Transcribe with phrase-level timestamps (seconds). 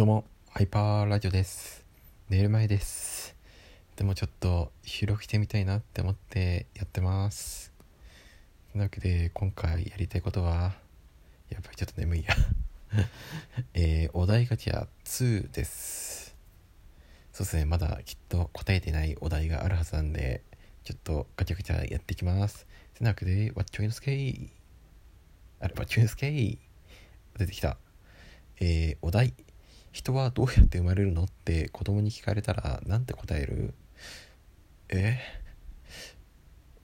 [0.00, 1.84] どうも、ハイパーラジオです。
[2.30, 3.36] 寝る前です。
[3.96, 7.70] でもちょっと収録してみたいなって思ってやってます。
[8.72, 10.72] というわけで、今回やりたいことは、
[11.50, 12.34] やっぱりちょっと眠いや。
[13.74, 16.34] えー、お題ガチャ2です。
[17.34, 20.42] そうですね、まだきっと答えてないお題があるはずなんで、
[20.82, 22.66] ちょっとガチャガチャやっていきます。
[22.94, 24.48] というわけで、わっちょいのすけい。
[25.58, 26.58] あれ、わっちょいのすけい。
[27.36, 27.76] 出てきた。
[28.60, 29.34] えー、お題。
[29.92, 31.24] 人はどうやって生まれるの？
[31.24, 33.74] って子供に聞かれたらなんて答える？
[34.88, 35.18] え？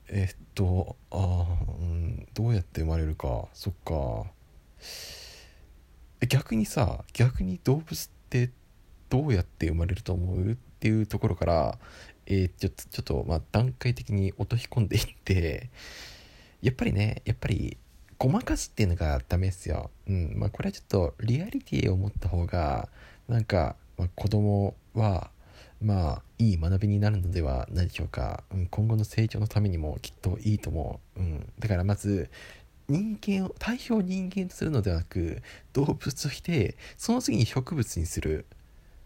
[0.09, 1.47] えっとあ
[1.81, 3.49] うんどうやって生まれるか。
[3.53, 4.31] そっか。
[6.29, 8.51] 逆にさ逆に動物って
[9.09, 10.53] どうやって生まれると思う？
[10.53, 11.79] っていうところから
[12.27, 15.71] えーちょちょっとまあ段階的に落とし込んでいって
[16.61, 17.77] やっぱりねやっぱり
[18.19, 19.91] ごまかすっていうのがダメですよ。
[20.09, 20.33] うん。
[20.37, 22.89] まあこれはちょっとリアリティを持った方が、
[23.29, 25.31] なんか、まあ、子供は、
[25.83, 28.45] まあいい学びになるのではないでしょうか。
[28.53, 31.21] うん、今後の成長のためにもきっといいと思う。
[31.21, 31.53] うん。
[31.59, 32.31] だからまず、
[32.89, 38.47] 人間を、対象を人間とするのではなく、動物として、その次に植物にする。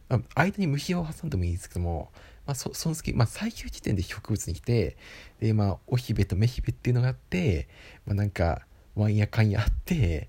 [0.09, 2.11] まあ、間に虫を挟んでもいいですけども、
[2.47, 4.97] まあ、そその次、まあ、最終時点で植物に来て、
[5.41, 7.69] で、まあ、おひべとめひべっていうのがあって、
[8.07, 8.67] まあ、なんか、
[9.01, 10.29] ワンやかんやって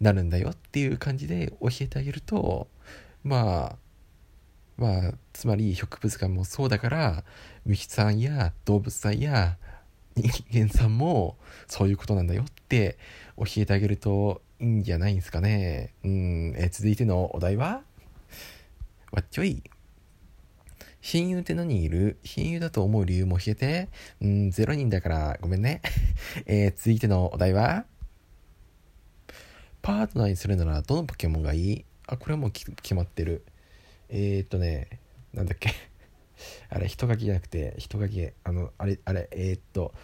[0.00, 2.68] なるんだよっていう感じで教えてあげると
[3.22, 3.76] まあ
[4.76, 7.24] まあつまり植物がもそうだから
[7.66, 9.58] 虫さんや動物さんや
[10.16, 12.98] 人間さんもそういうことなんだよって
[13.36, 15.94] 教えてあげるといいんじゃないんですかね。
[16.04, 16.54] うん。
[16.56, 17.82] え続いてのお題は？
[19.12, 19.62] わっちょい。
[21.02, 22.18] 親友って何いる？
[22.24, 23.88] 親友だと思う理由も教えて。
[24.20, 25.80] うん、0人だからごめんね。
[26.46, 27.86] えー、続いてのお題は？
[29.82, 31.84] パートナーにするならどのポケモンがいい？
[32.06, 33.44] あ、これはもう決まってる。
[34.10, 34.88] えー、っとね、
[35.32, 35.70] なんだっけ。
[36.68, 39.94] あれ、人垣じゃなくて、人垣、あの、あれ、あれ、えー、っと、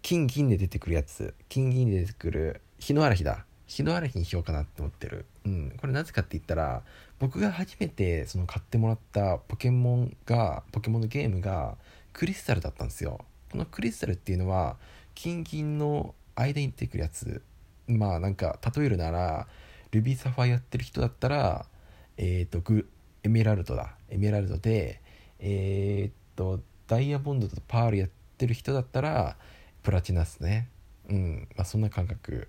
[0.00, 1.34] 金銀で出てくるやつ。
[1.48, 3.44] 金銀で出てくる、日の嵐だ。
[3.68, 5.26] 日の嵐にしようかなって思ってる。
[5.44, 5.74] うん。
[5.78, 6.82] これなぜかって言ったら、
[7.18, 11.76] 僕が初めてその買ってもらったポケモンが、ポケモンのゲームが
[12.14, 13.20] クリスタルだったんですよ。
[13.52, 14.76] このクリスタルっていうのは、
[15.14, 17.42] 金銀の間に出てくるやつ。
[17.86, 19.46] まあなんか、例えるなら、
[19.90, 21.66] ルビーサファイやってる人だったら、
[22.16, 22.88] えっ、と、グ、
[23.22, 23.96] エメラルドだ。
[24.08, 25.02] エメラルドで、
[25.40, 28.08] えっ、と、ダイヤモンドとパールやっ
[28.38, 29.36] てる人だったら、
[29.82, 30.68] プラチナっすね。
[31.08, 31.48] うん。
[31.54, 32.48] まあそんな感覚。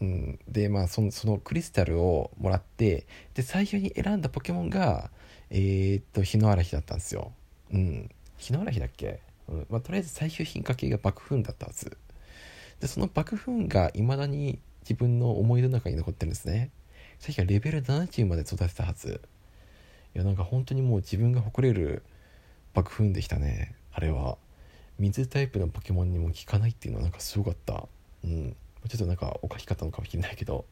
[0.00, 5.10] うん、でまあそのそのクリスタルをもらってで最初に選んだポケモンが
[5.50, 7.32] えー、っと日の嵐だったんですよ。
[7.72, 8.10] うん。
[8.36, 9.66] 日の嵐だっけ、うん。
[9.70, 11.96] まあ、とりあえず最終進化系が爆風だったはず
[12.80, 16.70] でその爆風がいまだに自分の思い出の中に残ってるんですね。
[17.18, 19.20] 最初はレベル70まで育てたはず。
[20.14, 22.02] いやなんか本当にもう自分が誇れる
[22.74, 23.74] 爆風でしたね。
[23.92, 24.38] あれは。
[24.98, 27.86] 水タイプのポケモンにも効かないっていうのはなんかすごかった。
[28.24, 28.56] うん。
[28.86, 30.64] ちょっとなんかお書き方のかもしれないけど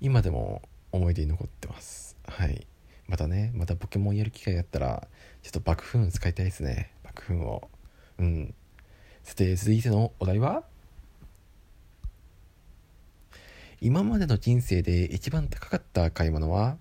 [0.00, 2.16] 今でも思い出に残ってます。
[2.26, 2.66] はい。
[3.06, 5.08] またねまたポケモンやる機会があったら
[5.42, 6.92] ちょっと爆風使いたいですね。
[7.04, 7.68] 爆風を。
[8.18, 8.54] うん。
[9.22, 10.62] さて続いてのお題は？
[13.80, 16.76] 今までの人生で一番高かった買い物は？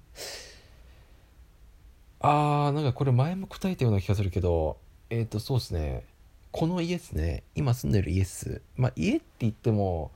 [2.20, 4.78] あーなんかこれ前も答えたような気がするけど
[5.09, 6.04] えっ、ー、とそうですね。
[6.52, 7.44] この家ですね。
[7.56, 8.62] 今住んでる家っす。
[8.75, 10.12] まあ家って言っても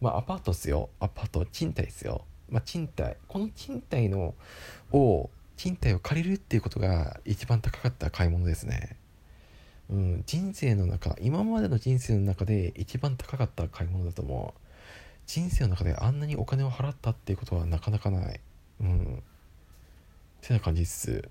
[0.00, 0.90] まあアパートっすよ。
[1.00, 2.24] アパート賃貸っすよ。
[2.50, 3.16] まあ賃貸。
[3.28, 4.34] この賃貸の
[4.92, 8.96] を賃貸を借りるっていうことが一番高かった買い物ですね。
[9.90, 10.22] うん。
[10.26, 14.60] 人生の中今までの人生の中で一番高かった買い物だと思う。
[15.26, 18.40] 人生の中であんなにお金を払ったっていうことはなかなかない。
[18.80, 19.22] うん。
[20.40, 21.28] てな感じっす。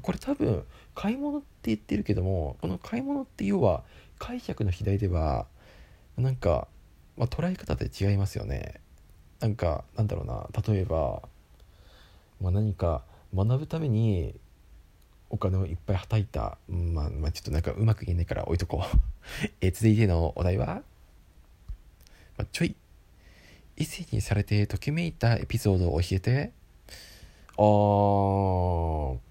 [0.00, 3.82] これ多分買い物って言ってるけどもこの買い物って要は
[4.18, 5.46] 解釈の肥大では
[6.16, 6.68] なんか、
[7.16, 8.80] まあ、捉え方で違いますよね。
[9.40, 10.48] なんかなんだろうな。
[10.66, 11.22] 例えば、
[12.40, 13.02] まあ、何か
[13.34, 14.34] 学ぶために
[15.30, 18.98] お金をいっぱいはたいた、まあ、まあちょっとなんかうまく言えないから置いとこう。
[19.60, 20.82] え続いてのお題は、
[22.36, 22.76] まあ、ちょい。
[23.76, 26.52] 異性にされてときめいたエピソードを教えて。
[27.56, 29.23] あー。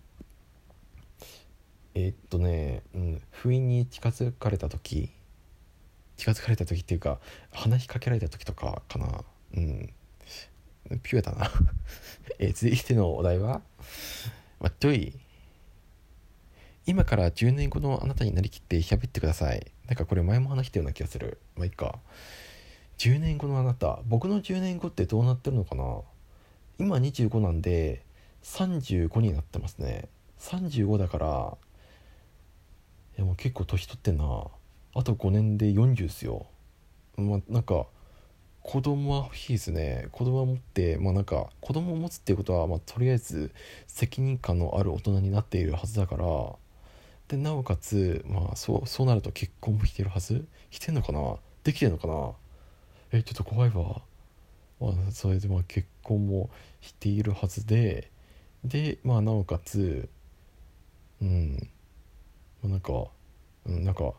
[1.96, 5.12] え、っとね、うん、不意に近づかれた時
[6.18, 7.20] 近づかれた時っていうか
[7.52, 9.24] 話しかけられた時とかかな。
[9.56, 9.94] うん。
[11.02, 11.52] ピュアだな。
[12.40, 13.62] えー、続いてのお題は
[14.60, 15.14] まっちょい
[16.86, 19.72] 今から10年後のあなたになりきって喋ってください。
[19.88, 21.40] なんかこれ前も話したような気がする。
[21.56, 22.00] まあいいか。
[22.98, 26.02] 10年後のあなた僕の10年後ってどうなってるのかな。
[26.80, 28.04] 今25なんで
[28.44, 30.10] 35になってますね。
[30.40, 31.58] 35だから
[33.18, 34.48] いやもう結構年取ってんな。
[34.96, 36.46] あと5年で40ですよ。
[37.18, 37.86] まあなんか
[38.62, 40.08] 子供は欲しいですね。
[40.12, 43.52] 子供は持ってまあなんか子供を持つっていうことは、まあ、とりあえず
[43.88, 46.26] 責任感のある大人になっているはずだから。
[47.28, 50.46] でなおかつまあそうそうなると結婚もしてるはず？
[50.72, 51.38] してんのかな？
[51.64, 52.32] できてんのかな？
[53.12, 54.02] えちょっと怖いわ、
[54.80, 56.50] まあ、それでまあ結婚も
[56.82, 58.12] しているはずで。
[58.64, 60.10] でまあなおかつ
[61.22, 61.70] うん。
[62.68, 63.06] なんか、
[63.66, 64.14] うん、なんか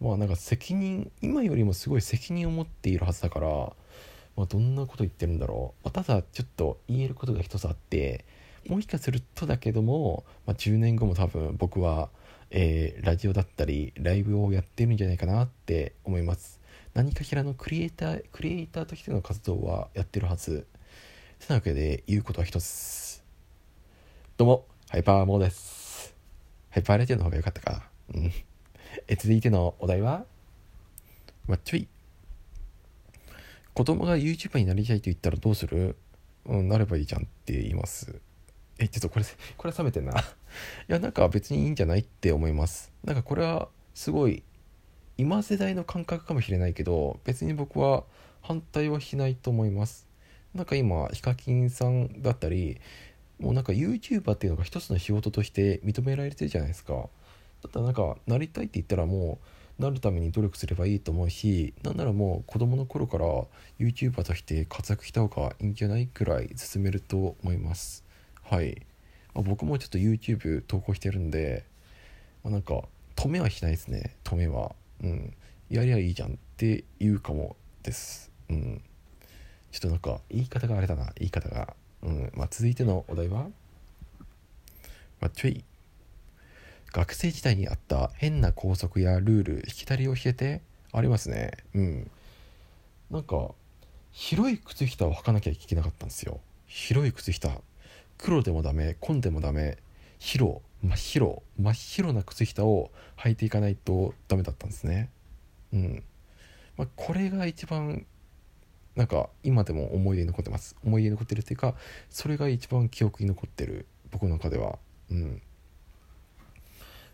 [0.00, 8.24] まあなんか責任今よりもすごい責任を持っているはずだから、まあ、どんなこと言ってるんだろう、まあ、ただちょっと言えることが一つあって
[8.66, 12.08] もしかするとだけども、まあ、10年後も多分僕は、
[12.50, 16.60] えー、ラジオだったりライブをやってるんじゃないかなって思います。
[16.92, 20.66] 何かしらのクリエイタークリエイターとしての活動はやってるはず。
[21.38, 23.22] てなわけで言うことは一つ。
[24.36, 25.79] どうもハイパーモーです。
[26.70, 27.82] ハイパーラジオの方が良かったか。
[28.14, 28.32] うん。
[29.08, 30.24] え続いてのお題は？
[31.48, 31.88] わっちょい。
[33.74, 35.96] 子供が YouTuber になりたいと言ったらどうする？
[36.46, 38.20] うんなればいいじゃんって言います。
[38.78, 39.24] えちょっとこれ
[39.56, 40.12] これ冷めてんな。
[40.20, 40.22] い
[40.86, 42.92] やなんか別にいいんじゃないって思います。
[43.02, 44.44] なんかこれはすごい
[45.18, 48.04] 今世代の感覚かもしれないけど別に僕は
[48.42, 50.08] 反対はしないと思います。
[50.54, 52.80] なんか今ヒカキンさんだったり
[53.40, 56.94] もうなんか YouTuber っていうのが一つの仕事として認められてるじゃないですか。
[56.94, 59.38] だったらなんかなりたいって言ったらも
[59.78, 63.26] うなるために努力すればいいと思うしなんならもう子供の頃から
[63.78, 68.04] YouTuber として活躍した方がいいんじゃないくらい進めると思います。
[68.42, 68.82] はい、
[69.34, 71.64] まあ、僕もちょっと YouTube 投稿してるんで、
[72.42, 72.82] まあ、なんか
[73.16, 74.16] 止めはしないですね。
[74.24, 74.74] 止めは。
[75.02, 75.34] うん。
[75.68, 78.30] やりゃいいじゃんって言うかもです。
[78.48, 78.82] うん。
[79.70, 81.12] ちょっとなんか言い方があれだな。
[81.16, 81.74] 言い方が。
[82.02, 82.32] うん。
[82.34, 83.48] まあ続いてのお題は？
[85.20, 85.64] まあちょい。
[86.92, 90.60] 学生時代にあった変な校則やルールしきたりを教えて
[90.92, 91.52] ありますね。
[91.74, 92.10] うん。
[93.10, 93.50] なんか
[94.12, 96.40] 広い靴下を履かなきゃいけなかったんですよ。
[96.66, 97.50] 広い靴下。
[98.18, 99.78] 黒でもダメ紺でもダメ
[100.18, 105.10] 白真っ白真っ白な靴下を履いていかないとダメだったんですね。
[105.72, 106.02] うん。
[106.76, 108.04] まあ、これが一番
[109.00, 110.76] なんか今でも思い出に残ってます。
[110.84, 111.74] 思い出に残ってるっていうか
[112.10, 113.86] それが一番記憶に残ってる。
[114.10, 114.78] 僕の中では。
[115.10, 115.40] うん。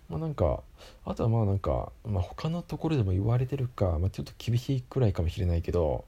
[0.09, 0.65] まあなんか
[1.05, 6.07] あとはまあなんか、まあ、他のところでも言われてるか、まあ、ちょっと厳しいくらいかもしれないけど、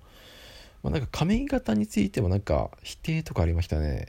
[0.83, 4.09] まあ、なんか髪型についてもなんか否定とかありましたね。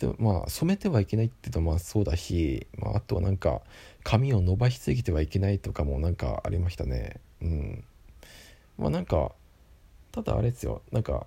[0.00, 3.60] でもまあ染めてはいけないっていうのはまあそうだし、まあ、あとはなんか
[4.02, 7.20] 髪を伸ばしすぎてはいけないとかもなんかありましたね。
[7.40, 7.84] うん。
[8.78, 9.30] まあなんか
[10.22, 10.82] ただあれですよ。
[10.90, 11.26] なんか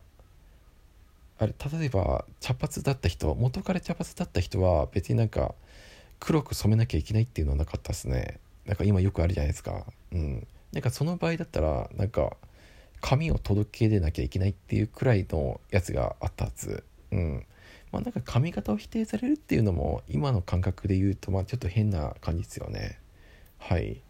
[1.40, 5.56] あれ例えば茶髪だった人元から茶髪だった人は別になんか
[6.20, 8.40] 黒く染めなきゃいけないっていうのはなかったですね。
[8.66, 9.86] なんか今よくあるじゃないですか。
[10.12, 10.48] うん。
[10.72, 12.38] なんかその場合だったらなんか
[13.02, 16.84] 紙を届け出なきゃいけないっていうくらいのやつがあったはず。
[17.12, 17.46] うん。
[17.92, 23.00] まあなんか髪型を否定されるっていうのも今の感覚で言うとまあちょっと変な感じですよね。
[23.58, 24.02] はい。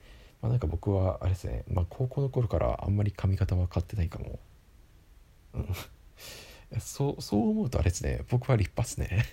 [0.42, 1.64] まあなんか僕はあれですね。
[1.72, 4.40] まあ高校の頃からあんまり髪型は買ってないかも。
[5.54, 5.68] うん。
[6.80, 8.24] そうそう思うとあれですね。
[8.30, 9.26] 僕は立派っすね。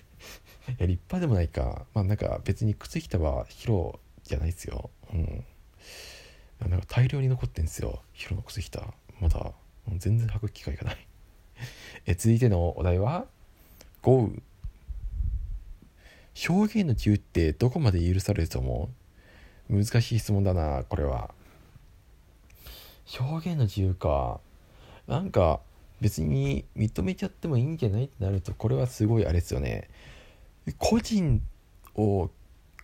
[0.67, 1.85] い や立派でもないか。
[1.93, 4.89] まあなんか別に靴下は白じゃないですよ。
[5.13, 5.45] うん。
[6.69, 8.01] なんか大量に残ってんすよ。
[8.13, 8.93] 白の靴下。
[9.19, 9.53] まだ。
[9.97, 11.07] 全然履く機会がない。
[12.05, 13.25] え続いてのお題は
[14.01, 14.41] 豪雨。
[16.47, 18.89] 表現の自由ってどこまで許されると思
[19.69, 19.83] う？
[19.83, 21.33] 難しい質問だなこれは。
[23.19, 24.39] 表現の自由か。
[25.07, 25.61] なんか
[26.01, 29.89] 別に認めちゃってもいいんじゃないってなるとこれはすごいあれですよね。
[30.77, 31.41] 個人
[31.95, 32.29] を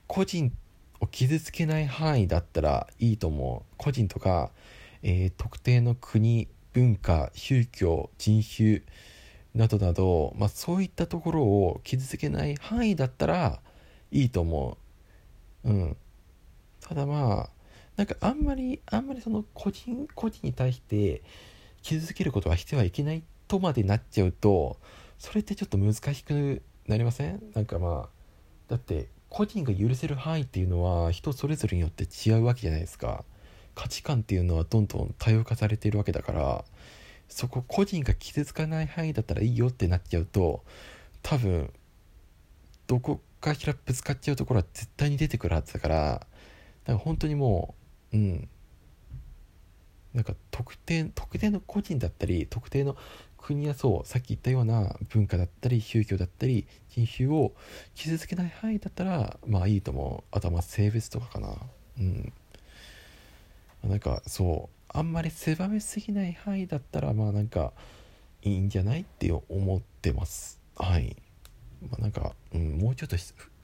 [0.07, 0.51] 個人
[0.99, 3.73] を傷つけない範囲だったらいいと思う。
[3.77, 4.51] 個人とか、
[5.03, 8.81] えー、特定の国文化宗教人種
[9.53, 13.61] などなど、まあ、そういったところを傷つけない範囲だったら
[14.11, 14.77] いいと思
[15.63, 15.69] う。
[15.69, 15.97] うん。
[16.81, 17.49] ただまあ
[17.97, 21.23] なんかあんまりあんまりその個人個人に対して
[21.85, 24.77] 傷つけることはしてはいけないとまでなっちゃうと
[25.19, 27.43] それってちょっと難しくなりません？
[27.53, 28.09] なんかまあ
[28.67, 33.23] だって個人が許せる範囲っていうのは人それぞれによって違うわけじゃないですか。
[33.75, 36.65] 価値観っていうのはどんどん多様化されているわけだから
[37.29, 40.63] そこ個人が傷つかない範囲だったらいいよってなっちゃうと
[41.21, 41.71] 多分
[42.87, 46.27] どこかしらぶつかっちゃうところは絶対に出てくるはずだからだか
[46.93, 47.75] ら本当にも
[48.11, 48.49] ううん。
[50.15, 52.95] なんか特定特定の個人だったり特定の
[53.37, 57.51] 国やそうさっき言ったような文化だったり宗教だったり人種を
[57.93, 61.49] 傷つけない範囲だったらまあいいと思うあとはまあ性別とかかな。
[61.99, 62.33] うん。
[63.83, 67.73] なんかそうあんまり狭めすぎない範囲だったらまあなんか
[68.41, 70.61] いいんじゃないって思ってます。
[70.75, 71.17] はい。
[71.91, 73.17] まあなんか、うん、もうちょっと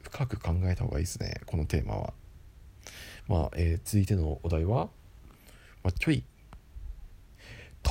[0.03, 2.13] 深く考えた方がいいですねこのテーマは。
[3.27, 4.89] まあ、えー、続いてのお題は、
[5.83, 6.23] まあ、ちょい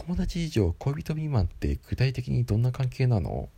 [0.06, 3.48] 友達以上恋人未満って具体的にどんな関係なの？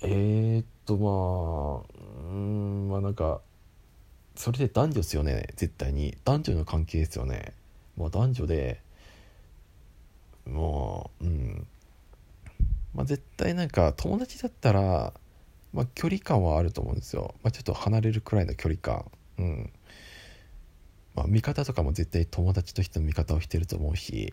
[0.00, 3.40] えー、っとまあうんまあなんか
[4.34, 6.16] それで男女ですよね絶対に。
[6.24, 7.52] 男女の関係ですよね。
[7.96, 8.80] まあ男女で
[10.46, 11.66] もううん。
[12.94, 15.12] まあ絶対なんか友達だったら
[15.72, 19.04] まあ距離感はあると思うんですよ、まあ、ちょっと離れるくらいの距離感。
[19.38, 19.70] うん。
[21.14, 24.32] まあ味方とかも絶対友達としての味方をしてると思うし。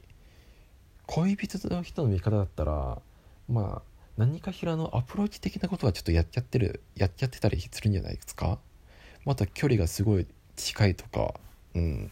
[1.14, 3.02] 恋人の人の味方だったら
[3.50, 3.82] まあ
[4.16, 8.60] 何かしらのアプローチ的なことはちょっとやっちゃってるやっちゃってたりするんじゃないですか？
[9.26, 11.34] また距離がすごい近いとか
[11.76, 12.12] うん。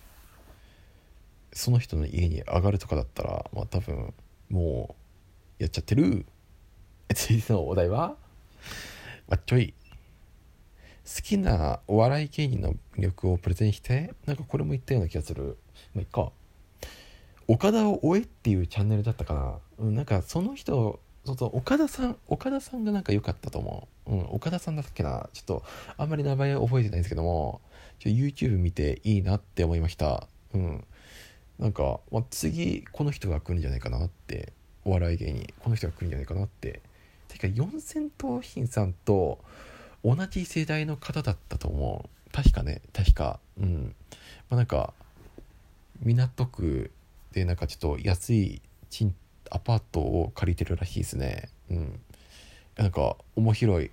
[1.54, 4.14] その人の家に上がるとかだったらまあ多分
[4.50, 4.98] も
[5.60, 6.26] うやっちゃってる？
[7.16, 8.18] 続いてのお題は、
[9.30, 9.74] まあ、ちょい。
[11.06, 15.58] 好きなお笑い芸人の魅力をプレゼンしてなんかこれも言ったような気がする。
[15.96, 16.34] まあいっか。
[17.50, 25.30] 岡田を追えっていうチャンネルだったかな、うん、なんかその人そうそう岡田さん岡田さんがなんか良かったと思う、うん、岡田さんだっけな。
[25.34, 25.64] ちょっと
[25.98, 27.62] あんまり名前覚えてないんですけども
[27.98, 30.28] ちょ YouTube 見ていいなって思いました。
[30.54, 30.86] うん。
[31.58, 34.54] なんか、まあ、次この人が来るんじゃないかなって。
[34.86, 36.82] お笑い芸人この人が来るんじゃないかなって。
[37.28, 39.40] てか四千頭身さんと
[40.04, 42.32] 同じ世代の方だったと思う。
[42.32, 43.40] 確かね確か。
[43.60, 43.96] うん。
[44.50, 44.94] まあなんか
[46.02, 46.92] 港区
[47.32, 49.16] でなんかちょっと安い賃
[49.52, 51.50] アパートを借りてるらしいですね。
[51.70, 52.00] うん。
[52.78, 53.92] なんか面白い